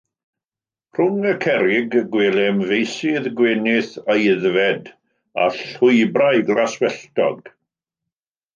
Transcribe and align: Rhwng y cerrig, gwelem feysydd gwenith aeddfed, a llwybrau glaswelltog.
Rhwng 0.99 1.27
y 1.31 1.33
cerrig, 1.43 1.97
gwelem 2.15 2.63
feysydd 2.71 3.29
gwenith 3.41 3.93
aeddfed, 4.15 4.91
a 5.45 5.49
llwybrau 5.61 6.43
glaswelltog. 6.51 7.55